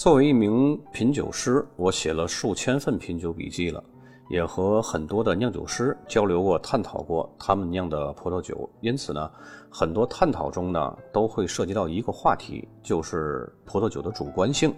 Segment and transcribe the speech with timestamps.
[0.00, 3.84] 作为一名品酒师，我写了数千份品酒笔记了，
[4.30, 8.66] 也和很多的酿酒师交流过、探讨过他们酿的葡萄酒。
[8.80, 9.30] 因此呢，
[9.68, 14.74] 很多探讨中呢都会涉及到一个话题，就是葡萄酒的主观性。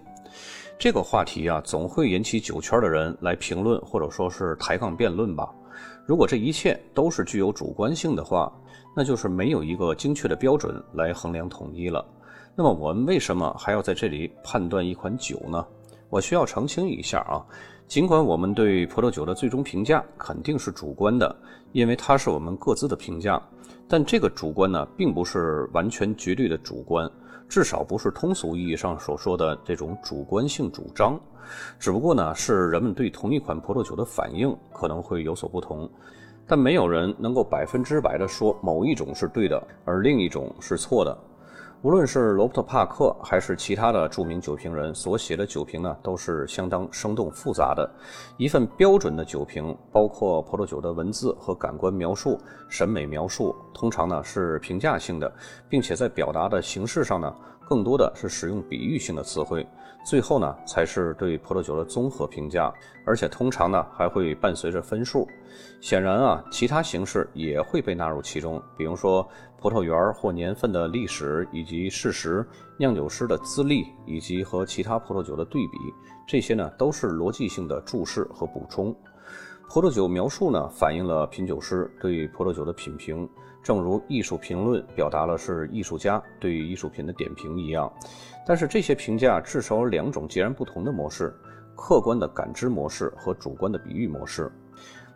[0.76, 5.48] 这个话题啊，总会引起酒圈的人来评论，或者说是抬杠辩论吧。
[6.04, 8.52] 如果这一切都是具有主观性的话，
[8.96, 12.04] 那就是没有一个精确的标准来衡量统一了。
[12.54, 15.66] 那么我们为什么还要在这里判断一款酒呢？
[16.10, 17.40] 我需要澄清一下啊，
[17.88, 21.34] 尽管我们对葡萄酒的最终评价肯定是主观的，
[21.72, 23.40] 因为它是我们各自的评价，
[23.88, 27.10] 但这个主观呢，并不是完全绝对的主观，
[27.48, 31.18] 至少不是通俗意义上所说的这种主观性主张，
[31.78, 35.90] 只不过呢，是人们对同一款葡萄酒的反应可能会有所不同，
[36.46, 41.16] 但没有人能够百分之百的说某一种是对的，而另一种是错的。
[41.82, 47.90] 无论是罗伯特·帕克还是其他的著名酒评人所写的酒评呢，都是相当生动复杂的。
[48.36, 55.32] 一份标准的酒评，包括葡萄酒的文字和感官描述、审美描述，通常呢是评价性的，
[55.68, 57.34] 并且在表达的形式上呢，
[57.68, 59.66] 更多的是使用比喻性的词汇。
[60.04, 62.72] 最后呢，才是对葡萄酒的综合评价，
[63.06, 65.26] 而且通常呢还会伴随着分数。
[65.80, 69.26] 显然啊，其他形式也会被纳入其中，比如说
[69.58, 72.44] 葡萄园或年份的历史以及事实、
[72.76, 75.78] 酿酒师的资历以及和其他葡萄酒的对比，
[76.26, 78.94] 这些呢都是逻辑性的注释和补充。
[79.68, 83.28] 葡萄酒描述呢，反映了品酒师对葡萄酒的品评，
[83.62, 87.90] 正如艺术评论表达了是艺术家对于艺术品的点评一样。
[88.46, 91.32] 但是这些评价至少有两种截然不同的模式：
[91.76, 94.50] 客观的感知模式和主观的比喻模式。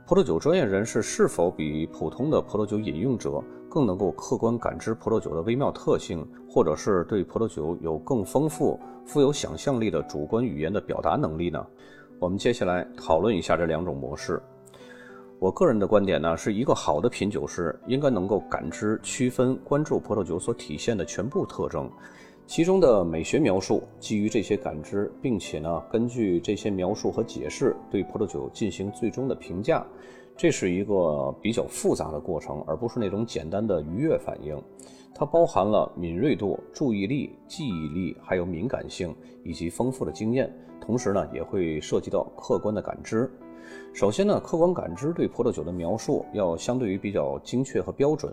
[0.06, 11.67] 葡萄酒专业人士是否比普通的葡萄酒饮用者更能够客观感知葡萄酒的微妙特性，或者是对葡萄酒有更丰富、富有想象力的主观语言的表达能力呢？
[12.20, 14.40] 我们接下来讨论一下这两种模式。
[15.39, 21.91] 我个人的观点呢，是一个好的品酒师应该能够感知、区分、关注葡萄酒所体现的全部特征，
[22.47, 29.86] 其中的美学描述基于这些感知，并且呢，根据这些描述和解释对葡萄酒进行最终的评价。
[30.39, 34.58] 这是一个比较复杂的过程，而不是那种简单的愉悦反应。
[35.14, 39.14] 它包含了敏锐度、注意力、记忆力，还有敏感性
[39.45, 40.51] 以及丰富的经验。
[40.80, 43.30] 同时呢，也会涉及到客观的感知。
[43.92, 48.32] 首先呢，客观感知对葡萄酒的描述要相对于比较精确和标准。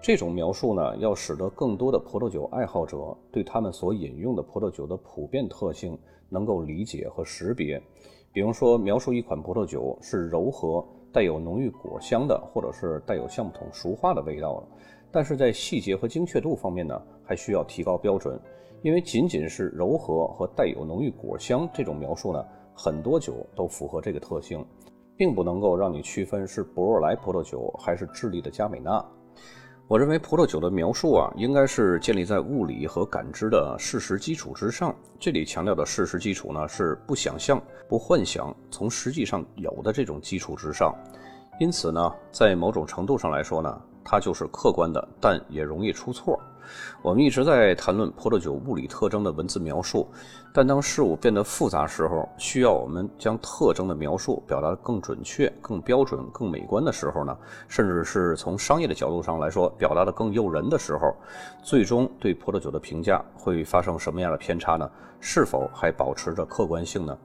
[0.00, 5.98] 这种描述呢，要使得更多的葡萄酒爱好者对他们所饮用的葡萄酒的普遍特性
[6.28, 7.82] 能够理解和识别。
[8.30, 14.68] 比如说，描述一款葡萄酒是柔和、带有浓郁果香的，或者是带有橡木桶熟化的味道了。
[15.10, 18.38] 但是在细节和精确度方面呢，还需要提高标准，
[18.82, 22.44] 因为仅仅是柔和和带有浓郁果香这种描述呢，
[22.74, 24.64] 很多酒都符合这个特性，
[25.16, 29.04] 并不能够让你区分是博若莱葡萄酒还是智利的加美纳。
[29.86, 34.94] 我认为葡萄酒的描述啊，应该是建立在物理和感知的事实基础之上。
[35.18, 40.94] 这里强调的事实基础呢，是不想象、不幻想，从实际上有的这种基础之上。
[41.60, 43.80] 因此呢，在某种程度上来说呢。
[44.04, 46.38] 它就是客观的，但也容易出错。
[47.02, 50.08] 我们一直在谈论葡萄酒物理特征的文字描述，
[50.50, 57.36] 但当事物变得复杂时候，需要我们将特征的描述表达得更准确、更标准、更美观的时候呢？
[57.68, 61.14] 甚至是从商业的角度上来说，表达的更诱人的时候，
[61.62, 64.90] 最终对葡萄酒的评价会发生什么样的偏差呢？
[65.20, 67.16] 是否还保持着客观性呢？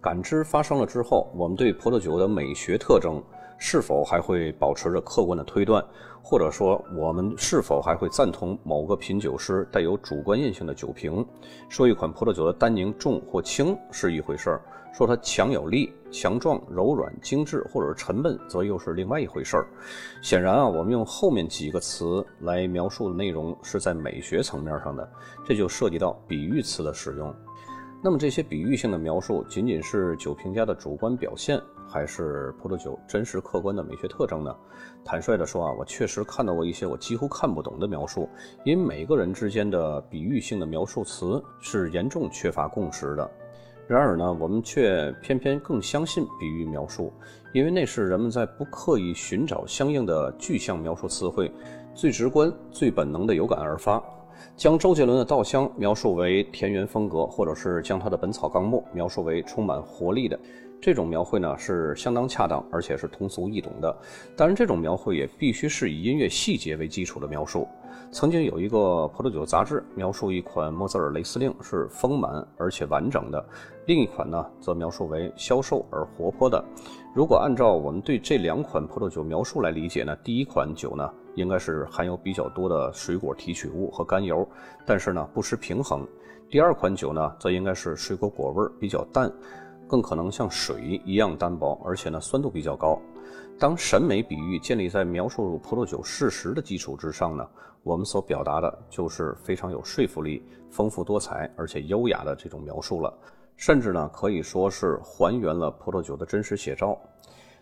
[0.00, 3.22] 感知发生了之后，我们对葡萄酒的美学特征。
[3.58, 5.84] 是否还会保持着客观的推断，
[6.22, 11.24] 或者说我们是否还会赞同某个品酒师带有主观印象的酒评？
[11.68, 14.60] 说一款葡萄酒的单宁重或轻是一回事儿，
[14.92, 19.66] 说它强有力、强壮、柔软、精致或者是沉闷，则又是另外一回事儿。
[20.22, 25.08] 显然啊，我们用后面几个词来描述的内容是在美学层面上的，
[25.44, 27.34] 这就涉及到比喻词的使用。
[28.02, 31.60] 那么这些比喻性的描述仅仅是酒评家的主观表现？
[31.88, 34.54] 还是葡萄酒真实客观的美学特征呢？
[35.04, 38.28] 坦率地说啊，我确实看到过一些我几乎看不懂的描述，
[38.64, 43.30] 因为每个人之间的比喻性的描述词是严重缺乏共识的。
[43.88, 47.12] 然而呢，我们却偏偏更相信比喻描述，
[47.52, 51.52] 因为那是人们在不刻意寻找相应的具象描述词汇，
[51.94, 54.02] 最直观、最本能的有感而发。
[54.54, 60.38] 将周杰伦的稻香描述为田园风格，或者是将他的《本草纲目》描述为充满活力的。
[60.80, 63.96] 这种描绘呢是相当恰当，而且是通俗易懂的。
[64.36, 67.66] 当然，这种描绘也必须是以音乐细节为基础的描述。
[68.12, 73.44] 曾经有一个葡萄酒杂志描述一款莫泽尔雷司令是丰满而且完整的，
[73.86, 76.62] 另一款呢则描述为消瘦而活泼的。
[77.14, 84.46] 如果按照我们对这两款葡萄酒描述来理解呢，第一款酒呢应该是含有比较多的水果提取物和甘油，
[84.84, 86.06] 但是呢不失平衡。
[86.48, 89.32] 第二款酒呢则应该是水果果味比较淡。
[89.86, 93.00] 更可能像水一样单薄，而且呢酸度比较高。
[93.58, 97.48] 当审美比喻建立在描述葡萄酒事实的基础之上呢，
[97.82, 103.12] 我们所表达的就是非常有说服力、丰富多彩而且优雅的这种描述了，
[103.56, 106.98] 甚至呢可以说是还原了葡萄酒的真实写照。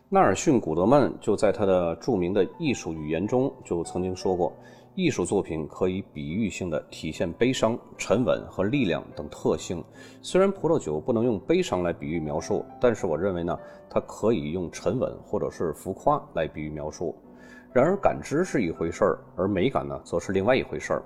[0.09, 4.53] 纳尔逊·古德曼就在他的著名的艺术语言中就曾经说过。
[4.97, 9.83] 艺术作品可以比喻性的体现悲伤、沉稳和力量等特性。
[10.23, 13.59] 虽然葡萄酒不能用悲伤来比喻描述，但是我认为呢，
[13.91, 17.13] 它可以用沉稳或者是浮夸来比喻描述。
[17.73, 21.03] 然而，感知是一回事儿，而美感呢，则是另外一回事儿。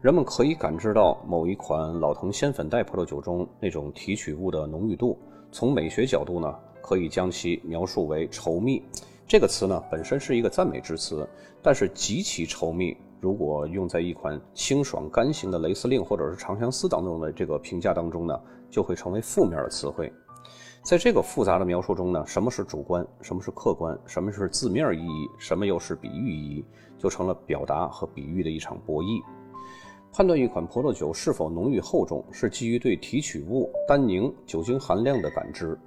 [0.00, 5.18] 人们可以感知到某一款老藤仙粉黛葡萄酒中那种提取物的浓郁度。
[5.50, 8.80] 从美学角度呢，可以将其描述为稠密。
[9.26, 11.28] 这个词呢，本身是一个赞美之词，
[11.60, 12.96] 但是极其稠密。
[13.24, 18.38] 如果用在一款清爽干型的雷司令或者是长相思当中的这个评价当中呢，
[18.68, 20.12] 就会成为负面的词汇。
[20.82, 26.64] 在这个复杂的描述中呢，什么是主观，什么是客观，什么是字面意义，什么又是比喻意义，
[26.98, 29.22] 就成了表达和比喻的一场博弈。
[30.12, 35.78] 判断一款葡萄酒是否浓郁厚重，是基于对提取物、单宁、酒精含量的感知。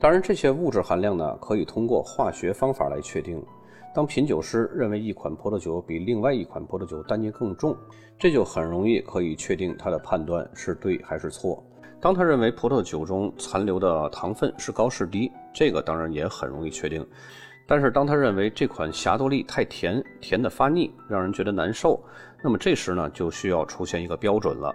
[0.00, 3.44] 当然，这些物质含量呢，可以通过化学方法来确定。
[3.92, 7.76] 当品酒师认为一款葡萄酒比另外一款葡萄酒单宁更重，
[8.16, 11.60] 这就很容易可以确定他的判断是对还是错。
[12.00, 17.04] 当他认为葡萄酒中残留的糖分是高是低，这个当然也很容易确定。
[17.66, 22.00] 但是当他认为这款霞多丽太甜，甜的发腻，让人觉得难受，
[22.40, 24.72] 那么这时呢就需要出现一个标准了。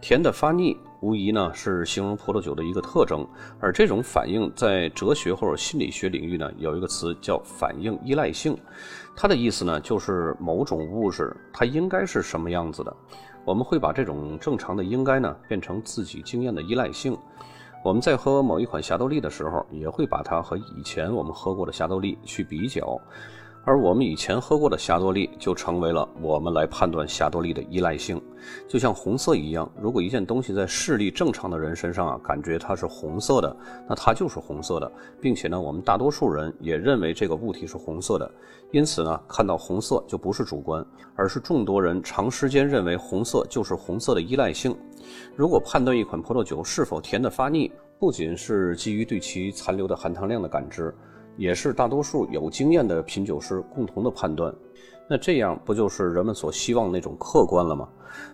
[0.00, 3.26] 甜的发腻，无疑呢是形容葡萄酒的一个特征，
[3.58, 8.56] 而这种反应在哲学或者心理学领域呢，有一个词叫反应依赖性。
[9.16, 12.96] 它的意思呢，就是某种物质它应该是什么样子的，
[13.44, 17.18] 我们会把这种正常的应该呢，变成自己经验的依赖性。
[17.84, 22.96] 我们在喝某一款霞多丽的时候，也会把它和以前我们喝过的霞多丽去比较。
[23.64, 28.20] 而我们以前喝过的霞多丽就成为了我们来判断霞多丽的依赖性，
[28.66, 29.70] 就像红色一样。
[29.80, 33.56] 如果一件东西在视力正常的人身上啊，感觉它是红色的，
[33.88, 38.28] 那它就是红色的，并且呢，我们大多数人也认为这个物体是红色的。
[38.72, 40.84] 因此呢，看到红色就不是主观，
[41.14, 44.76] 而是众多人长时间认为红色就是红色的依赖性。
[45.36, 47.70] 如果判断一款葡萄酒是否甜的发腻，
[48.00, 50.92] 不仅是基于对其残留的含糖量的感知。
[51.36, 54.54] 也是大多数有经验的品酒师共同的判断，
[55.08, 57.88] 那这样不就是人们所希望那种客观了吗？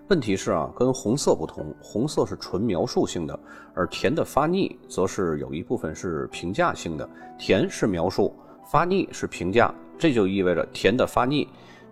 [0.09, 3.39] 问题是啊，跟红色不同，红色是纯描述性的，
[3.75, 7.09] 而甜的发腻则是有一部分是评价性的。
[7.39, 8.35] 甜是描述，
[8.71, 11.47] 发腻是评价，这就意味着甜的发腻。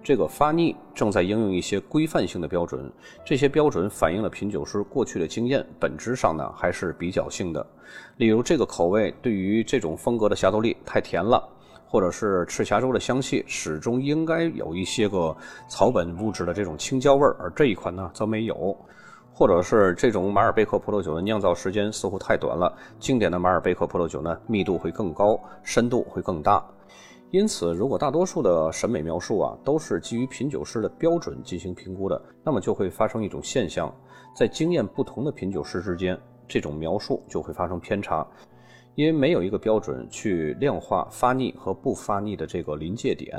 [0.06, 2.88] 这个发腻正在应用一些规范性的标准，
[3.25, 7.67] 这些标准反映了品酒师过去的经验，本质上呢还是比较性的。
[8.19, 11.43] 例如，这个口味对于这种风格的霞多丽太甜了，
[11.89, 15.36] 或者是赤霞珠的香气始终应该有一些个
[15.69, 18.79] 草本物质的这种青椒味儿，而这一款呢则没有，
[19.34, 26.65] 或者是这种马尔贝克葡萄酒的酿造时间似乎太短了，经典的马尔贝克葡萄酒呢密度会更高，深度会更大。
[27.33, 33.93] 因此，如果大多数的审美描述啊都是基于品酒师的标准进行评估的，那么就会发生一种现象，
[34.35, 38.27] 在经验不同的品酒师之间，这种描述就会发生偏差，
[38.95, 43.37] 因为没有一个标准去量化发腻和不发腻的这个临界点。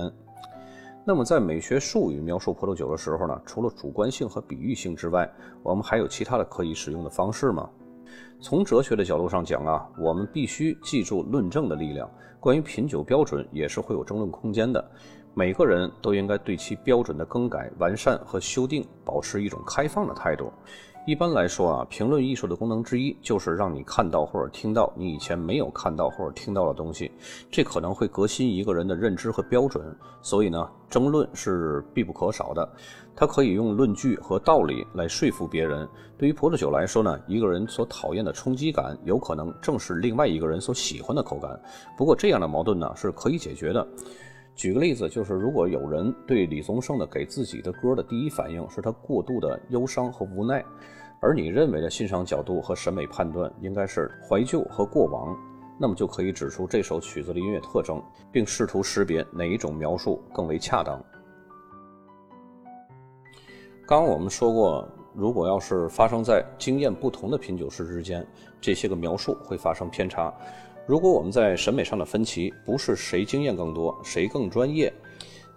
[1.06, 5.28] 那么，在美学术语描述葡萄酒的时候呢，除了主观性和比喻性之外，
[5.64, 7.70] 我们还有其他的可以使用的方式吗？
[8.40, 12.10] 从哲学的角度上讲啊，我们必须记住论证的力量。
[12.40, 14.84] 关于品酒标准，也是会有争论空间的。
[15.34, 20.52] 每个人都应该对其标准的更改、完善和修订保持一种开放的态度。
[21.08, 27.10] 一般来说啊，评论艺术的功能之一就是让你看到或者听到你以前没有看到或者听到的东西，
[27.50, 29.96] 这可能会革新一个人的认知和标准。
[30.22, 32.70] 所以呢，争论是必不可少的。
[33.16, 35.88] 它可以用论据和道理来说服别人。
[36.18, 41.58] 对于葡萄酒来说呢，一个人所讨厌的冲击感，有可能正是另外一个人所喜欢的口感。
[41.98, 43.88] 不过这样的矛盾呢是可以解决的。
[44.58, 50.66] 举个例子，就是如果有人对李宗盛的给自己的歌的第一反应是他过度的忧伤和无奈，
[51.20, 55.36] 而你认为的欣赏角度和审美判断应该是怀旧和过往，
[55.80, 61.04] 那么就可以指出这首曲子的音乐特征，并试图识别哪一种描述更为恰当。
[63.88, 68.26] 刚刚我们说过，如果要是发生在经验不同的品酒师之间，
[68.62, 70.34] 这些个描述会发生偏差。
[70.86, 74.94] 如果我们在审美上的分歧不是谁经验更多，谁更专业，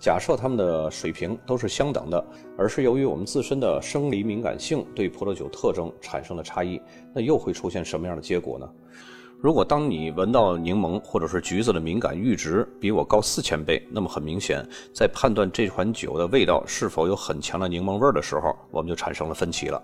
[0.00, 2.24] 假设他们的水平都是相等的，
[2.56, 6.80] 而是由于我们自身的生理敏感性对葡萄酒特征产生了差异，
[7.14, 8.66] 那又会出现什么样的结果呢？
[9.42, 19.82] 如果当你闻到柠檬或者是橘子的敏感阈值比我高四千倍，那么很明显，在判断这款酒的味道是否有很强的柠檬味的时候，我们就产生了分歧了。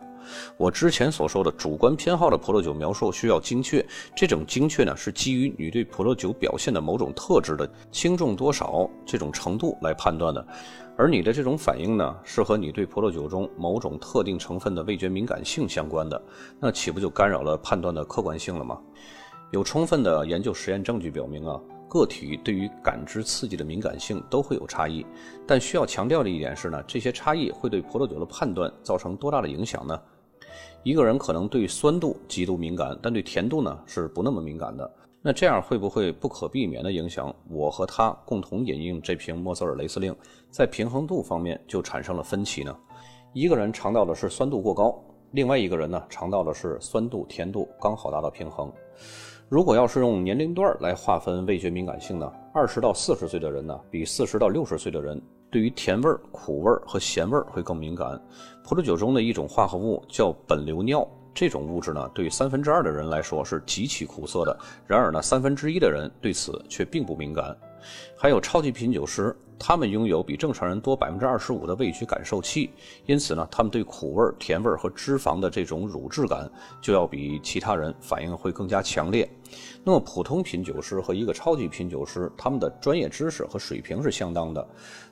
[0.57, 10.47] 我之前所说的主观偏好的葡萄酒描述需要精确，这种精确呢是基于你对葡萄酒表现的某种特质的轻重多少这种程度来判断的，
[10.97, 16.21] 而你的这种反应呢是和你对葡萄酒中某种特定成分的味觉敏感性相关的，
[16.61, 18.79] 那岂不就干扰了判断的客观性了吗？
[19.53, 25.07] 有充分的研究实验证据表明啊，个体对于感知刺激的敏感性都会有差异，
[25.47, 29.97] 但需要强调的一点是呢，这些差异会对葡萄酒的判断造成多大的影响呢？
[30.87, 34.89] 一个人可能对酸度极度敏感，但对甜度呢是不那么敏感的。
[35.21, 40.15] 那这样会不会不可避免地影响我和他共同饮用这瓶莫泽尔雷司令，
[40.49, 42.73] 在平衡度方面就产生了分歧呢？
[43.33, 44.97] 一个人尝到的是酸度过高，
[45.33, 48.73] 另外一个人呢尝到的是酸度甜度刚好达到平衡。
[49.49, 55.21] 如果要是用年龄段来划分味觉敏感性呢，二十到四十岁的人呢，比四十到六十岁的人。
[55.51, 58.21] 对于甜味儿、苦味儿和咸味儿会更敏感。
[58.65, 64.59] 葡萄酒中的一种化合物叫苯硫脲，这种物质呢，对三分之二的人来说是极其苦涩的。
[64.87, 67.57] 然而呢，三分之一的人对此却并不敏感。
[68.17, 72.71] 还有超级品酒师，他们拥有比正常人多百分之二十五的味觉感受器，
[73.07, 79.29] 因此呢，他们对苦味、甜味和脂肪的这种乳质感就要比其他人反应会更加强烈。
[79.83, 84.67] 那么，普通品酒师和一个超级品酒师，他们的专业知识和水平是相当的。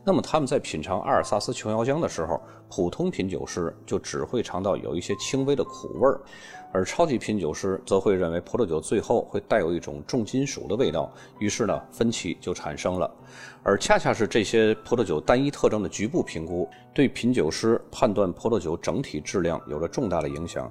[0.05, 6.21] 那么，他们在品尝阿尔萨斯琼瑶浆的时候，普通品酒师就只会尝到有一些轻微的苦味儿，
[6.75, 11.09] 而超级品酒师则会认为葡萄酒最后会带有一种重金属的味道。
[11.39, 13.09] 于是呢，分歧就产生了。
[13.63, 20.69] 而恰恰是这些葡萄酒单一特征的局部评估，对品酒师判断葡萄酒整体质量有着重大的影响。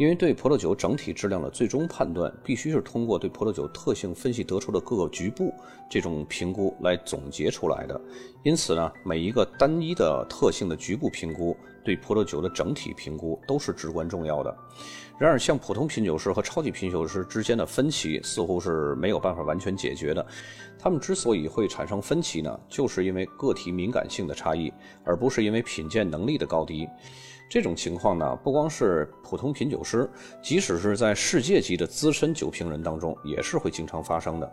[0.00, 5.52] 因为对葡萄酒整体质量的最终判断，必须是通过对葡萄酒特性分析得出的各个局部
[5.90, 8.00] 这种评估来总结出来的。
[8.42, 14.56] 因此呢，每一个单一的特性的局部评估，对葡萄酒的整体评估都是至关重要的。
[15.20, 20.26] 然而，像普通品酒师和超级品酒师之间的分歧，似乎是没有办法完全解决的。
[20.78, 24.72] 他们之所以会产生分歧呢，就是因为个体敏感性的差异，
[25.04, 26.88] 而不是因为品鉴能力的高低。
[27.50, 30.08] 这种情况呢，不光是普通品酒师，
[30.40, 34.48] 即使是在世界级的资深酒评人当中，也是会经常发生的。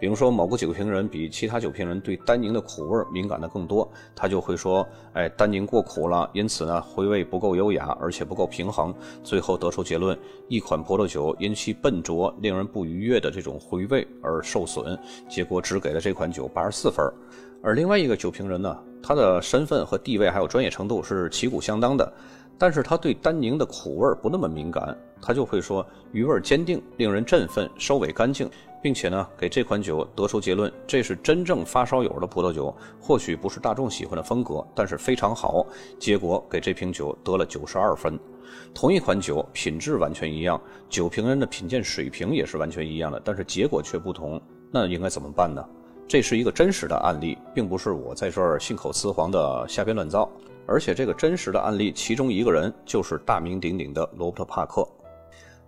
[0.00, 8.92] 比如说，某个酒评人比其他酒评人对单宁的苦味敏感的更多，他就会说：“哎，单宁过苦了，因此呢，回味不够优雅，而且不够平衡。”
[9.22, 17.06] 最后得出结论：一款葡萄酒因其笨拙、令人不愉悦的这种回味而受损，结果只给了这款酒八十四分。
[17.62, 22.12] 而另外一个酒评人呢，他的身份和地位还有专业程度是旗鼓相当的。
[22.60, 28.50] 但是他对单宁的苦味不那么敏感，他就会说余味坚定，令人振奋，收尾干净，
[28.82, 35.64] 并且呢给这款酒得出结论，这是真正发烧友的葡萄酒，或许不是大众喜欢的风格，但是非常好。
[35.98, 38.20] 结果给这瓶酒得了九十二分。
[38.74, 44.38] 同一款酒品质完全一样，酒评人的品鉴水平也是完全一样的，但是结果却不同，
[44.70, 45.64] 那应该怎么办呢？
[46.06, 50.30] 这是一个真实的案例，并不是我在这儿信口雌黄的瞎编乱造。
[50.70, 54.86] 而且这个真实的案例，其中一个人就是大名鼎鼎的罗伯特·帕克。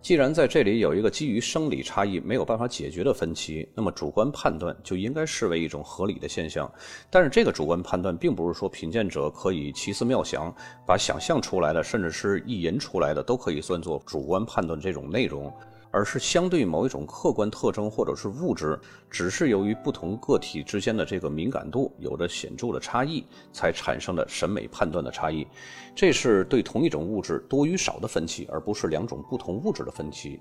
[0.00, 6.73] 既然在这里有一个基于生理差异没有办法解决的分歧，那么主观判断就应该视为一种合理的现象。
[7.11, 10.54] 但是这个主观判断并不是说品鉴者可以奇思妙想，
[10.87, 15.52] 把想象出来的甚至是意淫出来的都可以算作主观判断这种内容。
[15.92, 18.76] 而是相对某一种客观特征或者是物质，
[19.11, 25.46] 只是由于不同个体之间的这个敏感度有着显著的差异，才产生的审美判断的差异。
[25.94, 30.40] 这是对同一种物质多与少的分歧，而不是两种不同物质的分歧。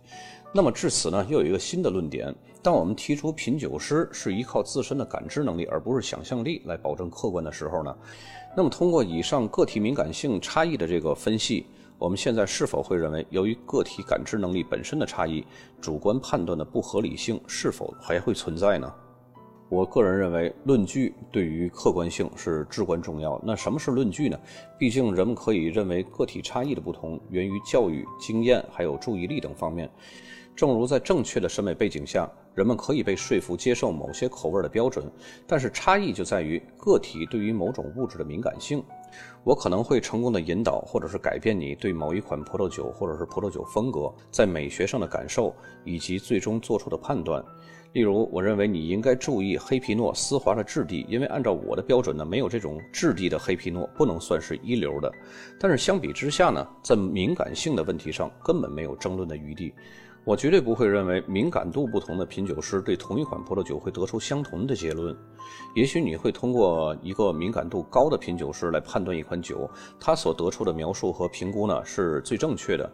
[0.53, 7.93] 那么至此呢，又有一个新的论点：当我们提出品酒师是依靠自身的感知能力，而不是想象力来保证客观的时候呢，
[8.55, 11.67] 那么通过以上个体敏感性差异的这个分析。
[12.01, 15.45] 我们现在是否会认为，由于个体感知能力本身的差异，
[15.79, 18.91] 主观判断的不合理性是否还会存在呢？
[19.69, 23.39] 我个人认为，论据对于客观性是至关重要。
[23.45, 24.39] 那什么是论据呢？
[24.79, 29.87] 毕竟人们可以认为个体差异的不同源于教育、经验还有注意力等方面。
[30.55, 35.05] 正如在正确的审美背景下，人们可以被说服接受某些口味的标准，
[35.45, 38.83] 但是差异就在于个体对于某种物质的敏感性。
[39.43, 47.43] 我可能会成功的引导或者是改变你对某一款葡萄酒或者是葡萄酒风格在美学上的感受以及最终做出的判断。
[47.93, 55.11] 例如，我认为你应该注意黑皮诺丝滑的质地，因为按照我的标准呢，没有这种质地的黑皮诺不能算是一流的。
[55.59, 59.73] 但是相比之下呢，在敏感性的问题上根本没有争论的余地。
[60.23, 65.15] 我绝对不会认为敏感度不同的品酒师对同一款葡萄酒会得出相同的结论。
[65.73, 69.67] 也许你会通过一个敏感度高的品酒师来判断一款酒，
[69.99, 72.87] 他所得出的描述和评估呢是最正确的。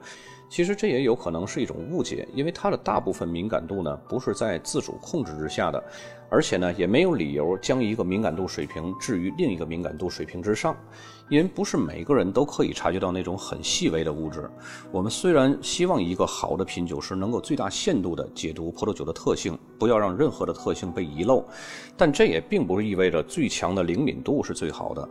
[0.50, 5.84] 其实这也有可能是一种误解，因为它的大部分敏感度呢不是在自主控制之下的，
[6.29, 10.74] 而且呢也没有理由将一个敏感度水平置于另一个敏感度水平之上，
[11.29, 14.50] 因为不是每个人都可以察觉到那种很细微的物质。
[14.91, 21.43] 我们虽然希望一个好的品酒师能够最大限度地解读葡萄酒的特性，不要让任何的特性被遗漏，
[21.96, 25.07] 但这也并不是意味着最强的灵敏度是最好的。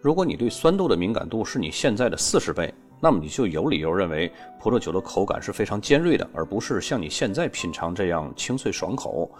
[0.00, 2.72] 如果你对酸度的敏感度是你现在的四十倍。
[3.00, 9.30] 那么你就有理由认为葡萄酒的口感是非常尖锐的，而不是像你现在品尝这样清脆爽口。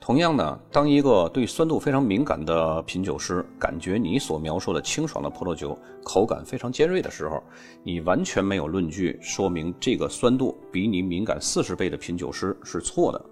[0.00, 7.42] 同样呢，当一个对酸度非常敏感的品酒师感觉你所描述的清爽的葡萄酒口感非常尖锐的时候，
[7.82, 13.24] 你完全没有论据说明这个酸度比你敏感四十倍的品酒师是错的。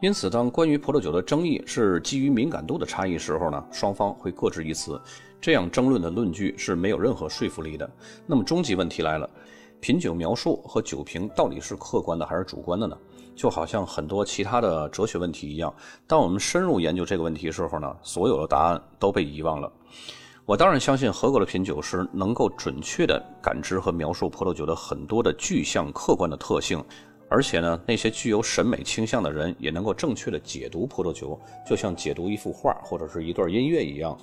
[0.00, 5.00] 因此，当关于葡萄酒的争议是基于敏感度的差异时候呢，双方会各执一词。
[5.42, 7.90] 这样争论的论据是没有任何说服力的。
[8.24, 9.28] 那么终极问题来了：
[9.80, 12.96] 品酒描述和酒评到底是客观的还是主观的呢？
[13.34, 15.74] 就好像很多其他的哲学问题一样，
[16.06, 19.72] 当我们深入研究这个问题的时候呢，所有的答案都被遗忘了。
[20.44, 26.84] 我当然相信合格的品酒师能够准确地感知和描述葡萄酒的很多的具象客观的特性。
[27.32, 34.14] 而且呢，那些具有审美倾向的人也能够正确的解读葡萄酒，就像解读一幅画或者是一段音乐一样。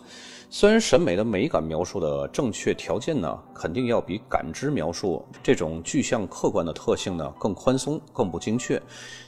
[0.51, 8.79] 虽然审美的美感描述的正确条件呢，肯定要比感知描述这种具象客观的特性呢更宽松、更不精确，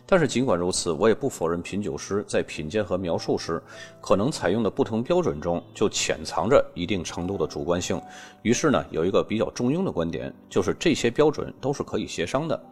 [0.05, 3.59] 但是尽管如此，我也不否认品酒师在品鉴和描述时，
[3.99, 7.99] 可能采用的不同标准中就潜藏着一定程度的主观性。
[8.43, 12.63] 于是呢，有一个比较中庸的观点，就是这些标准都是可以协商的。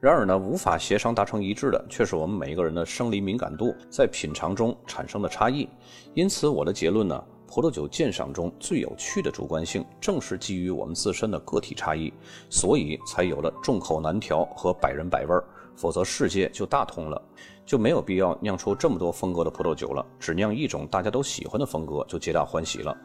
[0.00, 5.68] 然而呢，无法协商达成一致的，却是我们每一个人的生理敏感度在品尝中产生的差异。
[6.14, 12.12] 因此，我的结论呢，葡萄酒鉴赏中最有趣的主观性，正是基于我们自身的个体差异，
[12.48, 15.44] 所以才有了众口难调和百人百味儿。
[15.74, 17.20] 否则，世界就大同了，
[17.66, 22.96] 就没有必要酿出这么多风格的葡萄酒了，只酿一种大家都喜欢的风格就皆大欢喜了。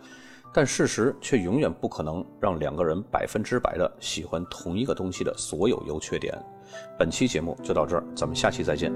[0.54, 6.38] 但事实却永远不可能让两个人百分之百的喜欢同一个东西的所有优缺点。
[6.98, 8.92] 本期节目就到这儿咱们下期再见。